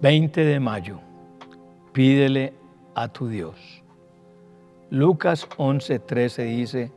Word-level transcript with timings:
20 0.00 0.44
de 0.44 0.60
mayo. 0.60 1.00
Pídele 1.92 2.54
a 2.94 3.08
tu 3.08 3.26
Dios. 3.26 3.82
Lucas 4.90 5.48
11:13 5.56 6.44
dice, 6.44 6.92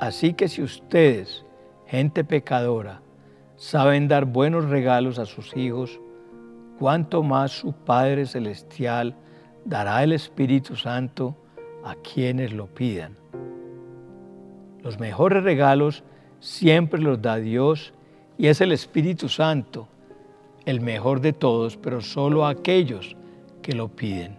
así 0.00 0.32
que 0.32 0.48
si 0.48 0.62
ustedes, 0.62 1.44
gente 1.86 2.24
pecadora, 2.24 3.02
saben 3.56 4.08
dar 4.08 4.24
buenos 4.24 4.70
regalos 4.70 5.18
a 5.18 5.26
sus 5.26 5.54
hijos, 5.54 6.00
cuánto 6.78 7.22
más 7.22 7.52
su 7.52 7.74
Padre 7.74 8.24
Celestial 8.24 9.14
dará 9.66 10.02
el 10.02 10.12
Espíritu 10.12 10.76
Santo 10.76 11.36
a 11.84 11.96
quienes 11.96 12.54
lo 12.54 12.66
pidan. 12.66 13.14
Los 14.82 14.98
mejores 14.98 15.44
regalos 15.44 16.02
siempre 16.40 17.00
los 17.00 17.20
da 17.20 17.36
Dios 17.36 17.92
y 18.38 18.46
es 18.46 18.62
el 18.62 18.72
Espíritu 18.72 19.28
Santo 19.28 19.88
el 20.66 20.80
mejor 20.80 21.20
de 21.20 21.32
todos, 21.32 21.76
pero 21.76 22.00
solo 22.00 22.46
a 22.46 22.50
aquellos 22.50 23.16
que 23.62 23.72
lo 23.72 23.88
piden. 23.88 24.36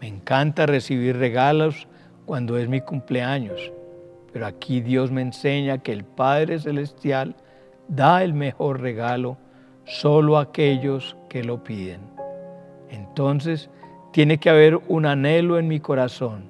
Me 0.00 0.08
encanta 0.08 0.66
recibir 0.66 1.16
regalos 1.16 1.86
cuando 2.26 2.58
es 2.58 2.68
mi 2.68 2.80
cumpleaños, 2.80 3.72
pero 4.32 4.46
aquí 4.46 4.80
Dios 4.80 5.10
me 5.10 5.22
enseña 5.22 5.78
que 5.78 5.92
el 5.92 6.04
Padre 6.04 6.58
Celestial 6.58 7.36
da 7.88 8.24
el 8.24 8.34
mejor 8.34 8.80
regalo 8.80 9.36
solo 9.84 10.38
a 10.38 10.42
aquellos 10.42 11.16
que 11.28 11.44
lo 11.44 11.62
piden. 11.62 12.00
Entonces, 12.90 13.70
tiene 14.12 14.38
que 14.38 14.50
haber 14.50 14.80
un 14.88 15.06
anhelo 15.06 15.58
en 15.58 15.68
mi 15.68 15.80
corazón. 15.80 16.44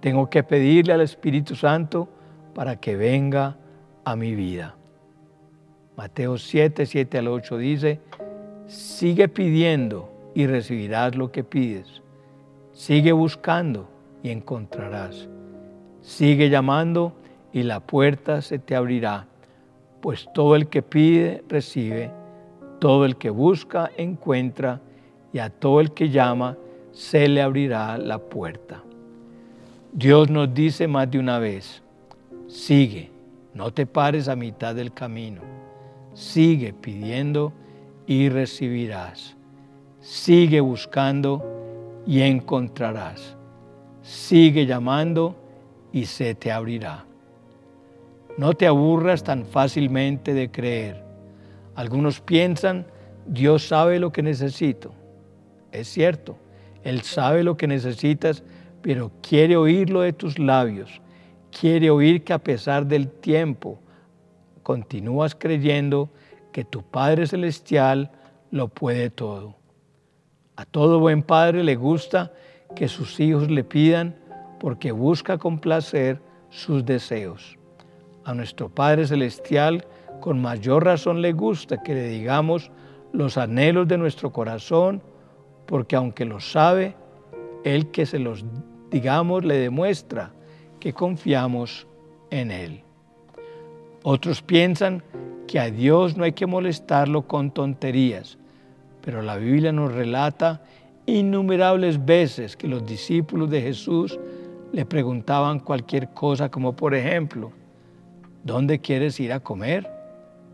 Tengo 0.00 0.28
que 0.28 0.42
pedirle 0.42 0.92
al 0.92 1.00
Espíritu 1.00 1.54
Santo 1.54 2.08
para 2.54 2.76
que 2.76 2.96
venga 2.96 3.56
a 4.04 4.16
mi 4.16 4.34
vida. 4.34 4.76
Mateo 6.02 6.36
7, 6.36 6.84
7 6.84 7.18
al 7.18 7.28
8 7.28 7.58
dice, 7.58 8.00
sigue 8.66 9.28
pidiendo 9.28 10.12
y 10.34 10.48
recibirás 10.48 11.14
lo 11.14 11.30
que 11.30 11.44
pides. 11.44 12.02
Sigue 12.72 13.12
buscando 13.12 13.88
y 14.20 14.30
encontrarás. 14.30 15.28
Sigue 16.00 16.50
llamando 16.50 17.12
y 17.52 17.62
la 17.62 17.78
puerta 17.78 18.42
se 18.42 18.58
te 18.58 18.74
abrirá, 18.74 19.28
pues 20.00 20.26
todo 20.34 20.56
el 20.56 20.66
que 20.66 20.82
pide, 20.82 21.44
recibe, 21.48 22.10
todo 22.80 23.04
el 23.04 23.14
que 23.16 23.30
busca, 23.30 23.88
encuentra, 23.96 24.80
y 25.32 25.38
a 25.38 25.50
todo 25.50 25.80
el 25.80 25.92
que 25.92 26.08
llama, 26.08 26.56
se 26.90 27.28
le 27.28 27.40
abrirá 27.42 27.96
la 27.96 28.18
puerta. 28.18 28.82
Dios 29.92 30.28
nos 30.30 30.52
dice 30.52 30.88
más 30.88 31.08
de 31.08 31.20
una 31.20 31.38
vez, 31.38 31.80
sigue, 32.48 33.08
no 33.54 33.70
te 33.70 33.86
pares 33.86 34.26
a 34.26 34.34
mitad 34.34 34.74
del 34.74 34.92
camino 34.92 35.61
Sigue 36.14 36.72
pidiendo 36.72 37.52
y 38.06 38.28
recibirás. 38.28 39.36
Sigue 40.00 40.60
buscando 40.60 42.02
y 42.06 42.20
encontrarás. 42.20 43.36
Sigue 44.02 44.66
llamando 44.66 45.36
y 45.92 46.06
se 46.06 46.34
te 46.34 46.50
abrirá. 46.50 47.04
No 48.36 48.54
te 48.54 48.66
aburras 48.66 49.22
tan 49.22 49.44
fácilmente 49.44 50.34
de 50.34 50.50
creer. 50.50 51.04
Algunos 51.74 52.20
piensan, 52.20 52.86
Dios 53.26 53.68
sabe 53.68 53.98
lo 53.98 54.10
que 54.10 54.22
necesito. 54.22 54.92
Es 55.70 55.88
cierto, 55.88 56.36
Él 56.82 57.02
sabe 57.02 57.44
lo 57.44 57.56
que 57.56 57.66
necesitas, 57.66 58.42
pero 58.82 59.12
quiere 59.22 59.56
oírlo 59.56 60.00
de 60.00 60.12
tus 60.12 60.38
labios. 60.38 61.00
Quiere 61.58 61.90
oír 61.90 62.24
que 62.24 62.32
a 62.32 62.38
pesar 62.38 62.86
del 62.86 63.08
tiempo, 63.08 63.78
continúas 64.62 65.34
creyendo 65.34 66.10
que 66.52 66.64
tu 66.64 66.82
Padre 66.82 67.26
Celestial 67.26 68.10
lo 68.50 68.68
puede 68.68 69.10
todo. 69.10 69.56
A 70.56 70.64
todo 70.66 71.00
buen 71.00 71.22
padre 71.22 71.64
le 71.64 71.76
gusta 71.76 72.32
que 72.76 72.86
sus 72.86 73.18
hijos 73.18 73.50
le 73.50 73.64
pidan 73.64 74.14
porque 74.60 74.92
busca 74.92 75.38
complacer 75.38 76.20
sus 76.50 76.84
deseos. 76.84 77.58
A 78.24 78.34
nuestro 78.34 78.68
Padre 78.68 79.06
Celestial 79.06 79.86
con 80.20 80.40
mayor 80.40 80.84
razón 80.84 81.22
le 81.22 81.32
gusta 81.32 81.82
que 81.82 81.94
le 81.94 82.08
digamos 82.08 82.70
los 83.12 83.38
anhelos 83.38 83.88
de 83.88 83.98
nuestro 83.98 84.30
corazón 84.30 85.02
porque 85.66 85.96
aunque 85.96 86.26
lo 86.26 86.38
sabe, 86.38 86.94
Él 87.64 87.90
que 87.90 88.04
se 88.04 88.18
los 88.18 88.44
digamos 88.90 89.44
le 89.44 89.56
demuestra 89.56 90.32
que 90.78 90.92
confiamos 90.92 91.86
en 92.30 92.50
Él. 92.50 92.84
Otros 94.04 94.42
piensan 94.42 95.02
que 95.46 95.60
a 95.60 95.70
Dios 95.70 96.16
no 96.16 96.24
hay 96.24 96.32
que 96.32 96.46
molestarlo 96.46 97.22
con 97.28 97.50
tonterías, 97.52 98.38
pero 99.00 99.22
la 99.22 99.36
Biblia 99.36 99.72
nos 99.72 99.92
relata 99.92 100.62
innumerables 101.06 102.04
veces 102.04 102.56
que 102.56 102.68
los 102.68 102.84
discípulos 102.86 103.50
de 103.50 103.62
Jesús 103.62 104.18
le 104.72 104.86
preguntaban 104.86 105.60
cualquier 105.60 106.08
cosa, 106.08 106.50
como 106.50 106.74
por 106.74 106.94
ejemplo, 106.94 107.52
¿dónde 108.42 108.80
quieres 108.80 109.20
ir 109.20 109.32
a 109.32 109.40
comer? 109.40 109.88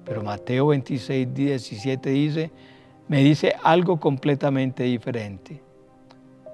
Pero 0.04 0.22
Mateo 0.22 0.68
26, 0.68 1.32
17 1.32 2.10
dice, 2.10 2.50
me 3.08 3.22
dice 3.22 3.54
algo 3.62 3.98
completamente 4.00 4.82
diferente. 4.82 5.62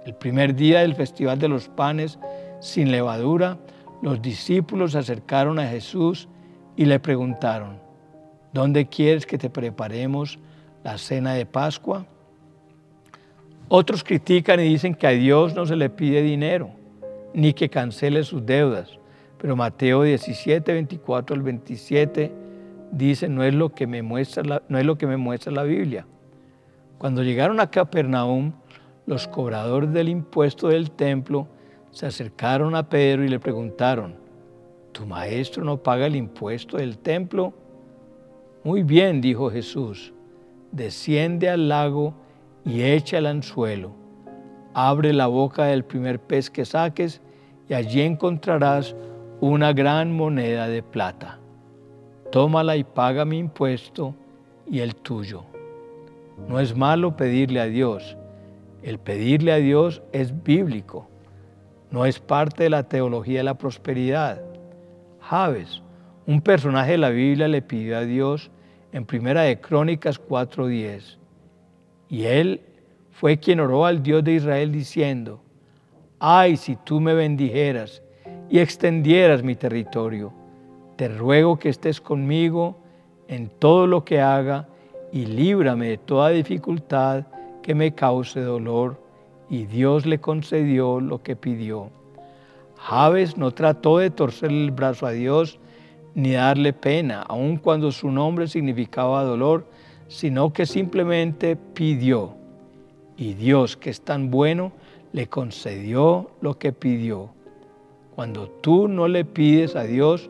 El 0.04 0.14
primer 0.14 0.54
día 0.54 0.80
del 0.80 0.94
Festival 0.94 1.38
de 1.38 1.48
los 1.48 1.68
Panes 1.68 2.18
sin 2.60 2.90
levadura, 2.90 3.58
los 4.02 4.20
discípulos 4.20 4.92
se 4.92 4.98
acercaron 4.98 5.58
a 5.58 5.66
Jesús 5.66 6.28
y 6.76 6.84
le 6.84 6.98
preguntaron, 7.00 7.78
¿dónde 8.52 8.86
quieres 8.86 9.26
que 9.26 9.38
te 9.38 9.50
preparemos 9.50 10.38
la 10.82 10.98
cena 10.98 11.34
de 11.34 11.46
Pascua? 11.46 12.06
Otros 13.68 14.04
critican 14.04 14.60
y 14.60 14.64
dicen 14.64 14.94
que 14.94 15.06
a 15.06 15.10
Dios 15.10 15.54
no 15.54 15.66
se 15.66 15.76
le 15.76 15.90
pide 15.90 16.22
dinero, 16.22 16.70
ni 17.32 17.52
que 17.52 17.70
cancele 17.70 18.22
sus 18.24 18.44
deudas. 18.44 18.98
Pero 19.38 19.56
Mateo 19.56 20.02
17, 20.02 20.72
24 20.72 21.34
al 21.34 21.42
27 21.42 22.32
dice, 22.90 23.28
no 23.28 23.42
es 23.42 23.54
lo 23.54 23.74
que 23.74 23.86
me 23.86 24.02
muestra 24.02 24.42
la, 24.42 24.62
no 24.68 24.78
es 24.78 24.84
lo 24.84 24.96
que 24.96 25.06
me 25.06 25.16
muestra 25.16 25.52
la 25.52 25.62
Biblia. 25.62 26.06
Cuando 26.98 27.22
llegaron 27.22 27.60
a 27.60 27.70
Capernaum, 27.70 28.52
los 29.06 29.28
cobradores 29.28 29.92
del 29.92 30.08
impuesto 30.08 30.68
del 30.68 30.90
templo 30.90 31.46
se 31.90 32.06
acercaron 32.06 32.74
a 32.74 32.88
Pedro 32.88 33.24
y 33.24 33.28
le 33.28 33.38
preguntaron, 33.38 34.14
¿tu 34.94 35.04
maestro 35.04 35.64
no 35.64 35.76
paga 35.76 36.06
el 36.06 36.16
impuesto 36.16 36.78
del 36.78 36.96
templo? 36.96 37.52
Muy 38.62 38.82
bien, 38.82 39.20
dijo 39.20 39.50
Jesús, 39.50 40.14
desciende 40.72 41.50
al 41.50 41.68
lago 41.68 42.14
y 42.64 42.82
echa 42.82 43.18
el 43.18 43.26
anzuelo. 43.26 43.90
Abre 44.72 45.12
la 45.12 45.26
boca 45.26 45.64
del 45.64 45.84
primer 45.84 46.20
pez 46.20 46.48
que 46.48 46.64
saques 46.64 47.20
y 47.68 47.74
allí 47.74 48.00
encontrarás 48.00 48.94
una 49.40 49.72
gran 49.72 50.16
moneda 50.16 50.68
de 50.68 50.82
plata. 50.82 51.38
Tómala 52.30 52.76
y 52.76 52.84
paga 52.84 53.24
mi 53.24 53.38
impuesto 53.38 54.14
y 54.70 54.78
el 54.78 54.94
tuyo. 54.94 55.42
No 56.48 56.60
es 56.60 56.76
malo 56.76 57.16
pedirle 57.16 57.60
a 57.60 57.66
Dios. 57.66 58.16
El 58.82 58.98
pedirle 58.98 59.52
a 59.52 59.56
Dios 59.56 60.02
es 60.12 60.42
bíblico. 60.44 61.08
No 61.90 62.06
es 62.06 62.20
parte 62.20 62.64
de 62.64 62.70
la 62.70 62.84
teología 62.84 63.38
de 63.38 63.44
la 63.44 63.58
prosperidad. 63.58 64.53
Javes, 65.28 65.82
un 66.26 66.42
personaje 66.42 66.92
de 66.92 66.98
la 66.98 67.08
Biblia, 67.08 67.48
le 67.48 67.62
pidió 67.62 67.96
a 67.96 68.02
Dios 68.02 68.50
en 68.92 69.06
Primera 69.06 69.42
de 69.42 69.58
Crónicas 69.58 70.20
4:10. 70.20 71.18
Y 72.10 72.24
él 72.24 72.60
fue 73.10 73.38
quien 73.38 73.60
oró 73.60 73.86
al 73.86 74.02
Dios 74.02 74.22
de 74.22 74.34
Israel 74.34 74.70
diciendo, 74.70 75.40
ay, 76.18 76.58
si 76.58 76.76
tú 76.76 77.00
me 77.00 77.14
bendijeras 77.14 78.02
y 78.50 78.58
extendieras 78.58 79.42
mi 79.42 79.54
territorio, 79.54 80.32
te 80.96 81.08
ruego 81.08 81.58
que 81.58 81.70
estés 81.70 82.00
conmigo 82.00 82.76
en 83.26 83.48
todo 83.48 83.86
lo 83.86 84.04
que 84.04 84.20
haga 84.20 84.68
y 85.10 85.24
líbrame 85.24 85.88
de 85.88 85.98
toda 85.98 86.28
dificultad 86.30 87.24
que 87.62 87.74
me 87.74 87.94
cause 87.94 88.40
dolor. 88.40 89.02
Y 89.48 89.64
Dios 89.64 90.04
le 90.04 90.20
concedió 90.20 91.00
lo 91.00 91.22
que 91.22 91.34
pidió. 91.34 91.90
Javes 92.84 93.38
no 93.38 93.50
trató 93.50 93.96
de 93.96 94.10
torcer 94.10 94.50
el 94.50 94.70
brazo 94.70 95.06
a 95.06 95.12
Dios 95.12 95.58
ni 96.14 96.32
darle 96.32 96.74
pena, 96.74 97.22
aun 97.22 97.56
cuando 97.56 97.90
su 97.90 98.10
nombre 98.10 98.46
significaba 98.46 99.24
dolor, 99.24 99.66
sino 100.08 100.52
que 100.52 100.66
simplemente 100.66 101.56
pidió. 101.56 102.34
Y 103.16 103.32
Dios, 103.32 103.78
que 103.78 103.88
es 103.88 104.02
tan 104.02 104.30
bueno, 104.30 104.72
le 105.12 105.28
concedió 105.28 106.30
lo 106.42 106.58
que 106.58 106.74
pidió. 106.74 107.30
Cuando 108.14 108.48
tú 108.50 108.86
no 108.86 109.08
le 109.08 109.24
pides 109.24 109.76
a 109.76 109.84
Dios, 109.84 110.28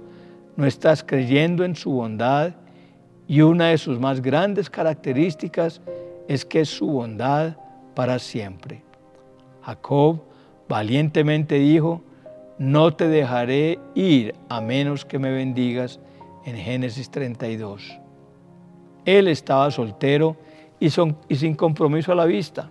no 0.55 0.65
estás 0.65 1.03
creyendo 1.03 1.65
en 1.65 1.75
su 1.75 1.91
bondad 1.91 2.53
y 3.27 3.41
una 3.41 3.71
de 3.71 3.79
sus 3.79 3.99
más 3.99 4.23
grandes 4.23 4.71
características 4.71 5.81
es 6.29 6.45
que 6.45 6.61
es 6.61 6.69
su 6.69 6.87
bondad 6.87 7.57
para 7.97 8.21
siempre. 8.21 8.85
Jacob 9.63 10.23
valientemente 10.69 11.57
dijo, 11.57 12.01
no 12.59 12.95
te 12.95 13.09
dejaré 13.09 13.79
ir 13.95 14.35
a 14.49 14.61
menos 14.61 15.05
que 15.05 15.19
me 15.19 15.31
bendigas 15.33 15.99
en 16.45 16.57
Génesis 16.57 17.11
32. 17.11 17.99
Él 19.05 19.29
estaba 19.29 19.71
soltero 19.71 20.37
y, 20.79 20.91
sin 20.91 21.55
compromiso 21.55 22.13
a 22.13 22.15
la 22.15 22.25
vista. 22.25 22.71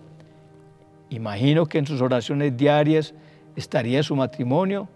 Imagino 1.10 1.66
que 1.66 1.78
en 1.78 1.86
sus 1.86 2.00
oraciones 2.00 2.56
diarias 2.56 3.14
estaría 3.56 4.02
su 4.02 4.16
matrimonio 4.16 4.88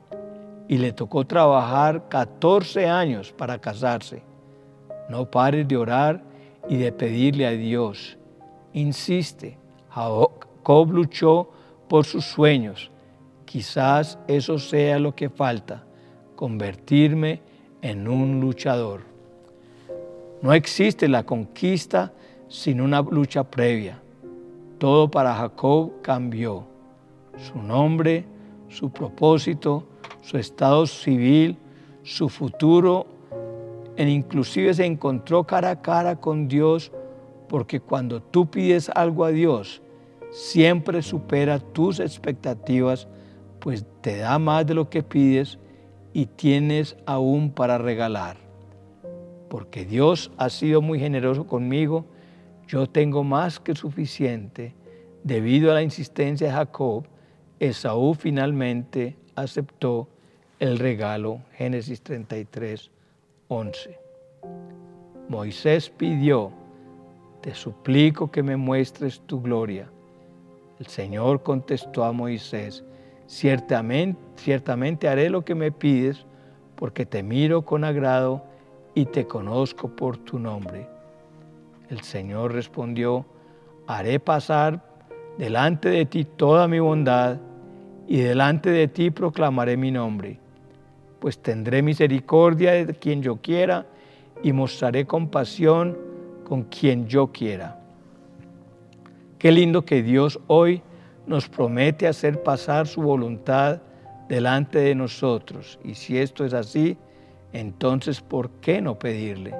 y 0.69 0.79
le 0.79 0.93
tocó 0.93 1.27
trabajar 1.27 2.09
14 2.09 2.89
años 2.89 3.33
para 3.33 3.59
casarse. 3.59 4.23
No 5.09 5.31
pares 5.31 5.67
de 5.69 5.77
orar 5.77 6.23
y 6.69 6.77
de 6.77 6.93
pedirle 6.93 7.47
a 7.47 7.51
Dios. 7.51 8.19
Insiste. 8.73 9.59
Jacob 9.91 10.93
luchó 10.93 11.51
por 11.89 12.05
sus 12.05 12.25
sueños. 12.25 12.91
Quizás 13.49 14.19
eso 14.29 14.59
sea 14.59 14.99
lo 14.99 15.15
que 15.15 15.31
falta, 15.31 15.83
convertirme 16.37 17.41
en 17.81 18.07
un 18.07 18.41
luchador. 18.41 19.01
No 20.43 20.53
existe 20.53 21.09
la 21.09 21.25
conquista 21.25 22.13
sin 22.49 22.79
una 22.83 23.01
lucha 23.01 23.45
previa. 23.45 24.03
Todo 24.77 25.11
para 25.11 25.35
Jacob 25.35 25.93
cambió. 26.03 26.67
Su 27.39 27.63
nombre, 27.63 28.27
su 28.69 28.91
propósito, 28.91 29.85
su 30.21 30.37
estado 30.37 30.87
civil, 30.87 31.57
su 32.03 32.29
futuro, 32.29 33.07
e 33.97 34.07
inclusive 34.11 34.75
se 34.75 34.85
encontró 34.85 35.45
cara 35.45 35.71
a 35.71 35.81
cara 35.81 36.17
con 36.17 36.49
Dios, 36.49 36.93
porque 37.49 37.81
cuando 37.81 38.21
tú 38.21 38.51
pides 38.51 38.91
algo 38.95 39.25
a 39.25 39.31
Dios, 39.31 39.81
siempre 40.31 41.01
supera 41.01 41.59
tus 41.59 41.99
expectativas, 41.99 43.09
pues 43.61 43.85
te 44.01 44.19
da 44.19 44.39
más 44.39 44.67
de 44.67 44.75
lo 44.75 44.89
que 44.91 45.03
pides 45.03 45.59
y 46.13 46.27
tienes 46.27 46.97
aún 47.07 47.51
para 47.51 47.79
regalar. 47.79 48.37
Porque 49.49 49.85
Dios 49.85 50.31
ha 50.37 50.51
sido 50.51 50.83
muy 50.83 50.99
generoso 50.99 51.47
conmigo, 51.47 52.05
yo 52.67 52.87
tengo 52.87 53.25
más 53.25 53.61
que 53.61 53.75
suficiente. 53.75 54.75
Debido 55.25 55.71
a 55.71 55.75
la 55.75 55.83
insistencia 55.83 56.49
de 56.49 56.53
Jacob, 56.53 57.05
Esaú 57.59 58.15
finalmente 58.15 59.17
aceptó 59.35 60.09
el 60.59 60.79
regalo. 60.79 61.41
Génesis 61.55 62.03
33, 62.03 62.91
11. 63.49 63.99
Moisés 65.29 65.91
pidió, 65.91 66.53
te 67.41 67.55
suplico 67.55 68.31
que 68.31 68.43
me 68.43 68.57
muestres 68.57 69.21
tu 69.27 69.41
gloria. 69.41 69.91
El 70.79 70.87
Señor 70.87 71.43
contestó 71.43 72.05
a 72.05 72.13
Moisés, 72.13 72.85
ciertamente, 73.29 74.21
ciertamente 74.35 75.07
haré 75.07 75.31
lo 75.31 75.45
que 75.45 75.55
me 75.55 75.71
pides, 75.71 76.27
porque 76.75 77.07
te 77.07 77.23
miro 77.23 77.63
con 77.63 77.85
agrado 77.85 78.43
y 78.97 79.05
te 79.05 79.29
conozco 79.29 79.95
por 79.95 80.17
tu 80.17 80.41
nombre. 80.41 80.89
El 81.89 82.01
Señor 82.01 82.53
respondió, 82.53 83.25
haré 83.87 84.19
pasar 84.19 84.83
delante 85.39 85.89
de 85.89 86.07
ti 86.07 86.25
toda 86.25 86.67
mi 86.67 86.81
bondad 86.81 87.39
y 88.09 88.17
delante 88.17 88.71
de 88.71 88.89
ti 88.89 89.13
proclamaré 89.13 89.77
mi 89.77 89.93
nombre 89.93 90.41
pues 91.19 91.39
tendré 91.39 91.83
misericordia 91.83 92.73
de 92.85 92.95
quien 92.95 93.23
yo 93.23 93.37
quiera 93.37 93.87
y 94.43 94.53
mostraré 94.53 95.07
compasión 95.07 95.99
con 96.45 96.65
quien 96.65 97.07
yo 97.09 97.29
quiera. 97.29 97.81
Qué 99.39 99.53
lindo 99.53 99.85
que 99.85 100.03
Dios 100.03 100.41
hoy 100.47 100.83
nos 101.29 101.49
promete 101.49 102.09
hacer 102.09 102.43
pasar 102.43 102.87
su 102.87 103.03
voluntad 103.03 103.83
delante 104.29 104.79
de 104.79 104.95
nosotros. 104.95 105.79
Y 105.85 105.95
si 105.95 106.19
esto 106.19 106.45
es 106.45 106.55
así, 106.55 106.97
entonces 107.53 108.21
¿por 108.21 108.51
qué 108.61 108.81
no 108.81 108.99
pedirle? 108.99 109.55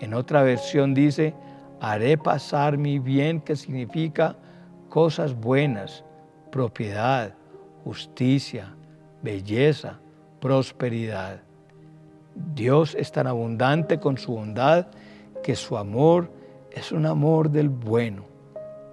En 0.00 0.14
otra 0.14 0.42
versión 0.42 0.94
dice, 0.94 1.34
haré 1.80 2.16
pasar 2.16 2.78
mi 2.78 2.98
bien, 2.98 3.40
que 3.40 3.56
significa 3.56 4.36
cosas 4.88 5.34
buenas, 5.34 6.04
propiedad, 6.50 7.34
justicia, 7.84 8.74
belleza, 9.22 10.00
prosperidad. 10.40 11.42
Dios 12.54 12.94
es 12.94 13.12
tan 13.12 13.26
abundante 13.26 14.00
con 14.00 14.16
su 14.16 14.32
bondad 14.32 14.86
que 15.42 15.54
su 15.54 15.76
amor 15.76 16.30
es 16.70 16.90
un 16.90 17.04
amor 17.04 17.50
del 17.50 17.68
bueno. 17.68 18.24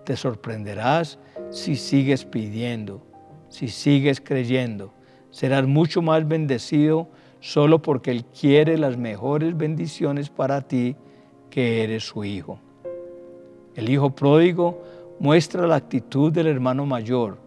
Te 0.04 0.16
sorprenderás 0.18 1.20
si 1.50 1.76
sigues 1.76 2.26
pidiendo, 2.26 3.02
si 3.50 3.68
sigues 3.68 4.22
creyendo. 4.22 4.94
Serás 5.32 5.68
mucho 5.68 6.02
más 6.02 6.28
bendecido 6.28 7.08
solo 7.40 7.82
porque 7.82 8.12
Él 8.12 8.26
quiere 8.26 8.78
las 8.78 8.98
mejores 8.98 9.56
bendiciones 9.56 10.30
para 10.30 10.62
ti 10.62 10.96
que 11.50 11.84
eres 11.84 12.04
su 12.04 12.24
hijo. 12.24 12.60
El 13.76 13.90
hijo 13.90 14.10
pródigo 14.10 14.82
muestra 15.20 15.68
la 15.68 15.76
actitud 15.76 16.32
del 16.32 16.48
hermano 16.48 16.86
mayor, 16.86 17.38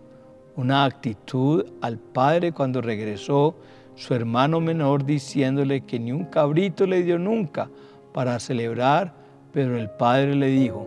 una 0.57 0.85
actitud 0.85 1.67
al 1.81 1.99
padre 1.99 2.53
cuando 2.53 2.81
regresó 2.81 3.57
su 3.95 4.15
hermano 4.15 4.61
menor 4.61 5.05
diciéndole 5.05 5.83
que 5.83 5.99
ni 5.99 6.13
un 6.13 6.25
cabrito 6.25 6.87
le 6.87 7.03
dio 7.03 7.19
nunca 7.19 7.69
para 8.13 8.39
celebrar, 8.41 9.13
pero 9.53 9.77
el 9.77 9.91
padre 9.91 10.35
le 10.35 10.47
dijo, 10.47 10.87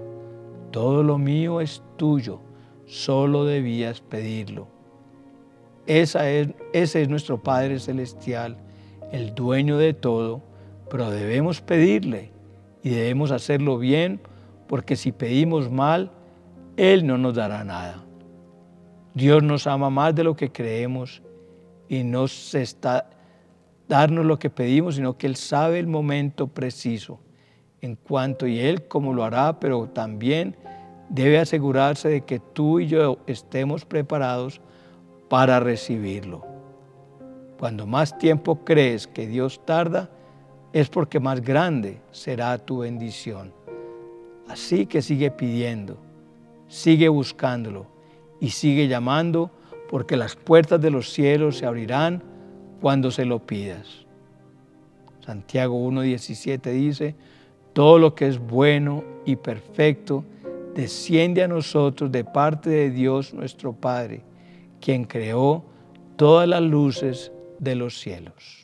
todo 0.72 1.04
lo 1.04 1.18
mío 1.18 1.62
es 1.62 1.84
tuyo, 1.98 2.40
solo 2.86 3.46
debías 3.46 4.02
pedirlo. 4.02 4.68
Esa 5.86 6.30
es, 6.30 6.50
ese 6.72 7.02
es 7.02 7.10
nuestro 7.10 7.42
Padre 7.42 7.80
Celestial, 7.80 8.58
el 9.12 9.36
dueño 9.36 9.78
de 9.78 9.94
todo, 9.94 10.42
pero 10.90 11.12
debemos 11.12 11.62
pedirle 11.62 12.32
y 12.84 12.90
debemos 12.90 13.32
hacerlo 13.32 13.78
bien, 13.78 14.22
porque 14.68 14.96
si 14.96 15.12
pedimos 15.12 15.70
mal, 15.72 16.12
Él 16.78 17.06
no 17.06 17.18
nos 17.18 17.36
dará 17.36 17.64
nada. 17.64 18.04
Dios 19.14 19.44
nos 19.44 19.68
ama 19.68 19.90
más 19.90 20.16
de 20.16 20.24
lo 20.24 20.36
que 20.36 20.52
creemos 20.52 21.22
y 21.88 22.04
no 22.04 22.28
se 22.28 22.62
está 22.62 23.10
darnos 23.88 24.26
lo 24.26 24.40
que 24.40 24.50
pedimos, 24.50 24.96
sino 24.96 25.18
que 25.18 25.28
Él 25.28 25.36
sabe 25.36 25.80
el 25.80 25.88
momento 25.88 26.48
preciso 26.48 27.20
en 27.82 27.96
cuanto 27.96 28.48
y 28.48 28.60
Él 28.60 28.88
como 28.88 29.14
lo 29.14 29.24
hará, 29.24 29.60
pero 29.60 29.88
también 29.88 30.56
debe 31.10 31.40
asegurarse 31.40 32.10
de 32.10 32.22
que 32.22 32.40
tú 32.40 32.80
y 32.80 32.88
yo 32.88 33.20
estemos 33.28 33.86
preparados 33.86 34.62
para 35.30 35.60
recibirlo. 35.60 36.46
Cuando 37.60 37.86
más 37.86 38.18
tiempo 38.18 38.64
crees 38.66 39.08
que 39.08 39.28
Dios 39.28 39.62
tarda, 39.66 40.10
es 40.74 40.90
porque 40.90 41.20
más 41.20 41.42
grande 41.42 42.02
será 42.12 42.58
tu 42.58 42.80
bendición. 42.80 43.54
Así 44.48 44.86
que 44.86 45.02
sigue 45.02 45.32
pidiendo, 45.32 45.98
sigue 46.68 47.08
buscándolo 47.10 47.86
y 48.40 48.50
sigue 48.50 48.88
llamando 48.88 49.52
porque 49.90 50.18
las 50.18 50.36
puertas 50.36 50.82
de 50.82 50.90
los 50.90 51.12
cielos 51.14 51.60
se 51.60 51.66
abrirán 51.66 52.24
cuando 52.82 53.12
se 53.12 53.26
lo 53.26 53.40
pidas. 53.40 54.06
Santiago 55.26 55.78
1.17 55.90 56.72
dice, 56.72 57.16
todo 57.72 57.98
lo 57.98 58.14
que 58.14 58.28
es 58.28 58.40
bueno 58.40 59.04
y 59.26 59.38
perfecto 59.38 60.26
desciende 60.74 61.44
a 61.44 61.48
nosotros 61.48 62.12
de 62.12 62.24
parte 62.24 62.70
de 62.70 62.90
Dios 62.90 63.34
nuestro 63.34 63.74
Padre, 63.74 64.22
quien 64.80 65.06
creó 65.06 65.64
todas 66.16 66.48
las 66.48 66.62
luces 66.62 67.32
de 67.60 67.76
los 67.76 68.00
cielos. 68.00 68.63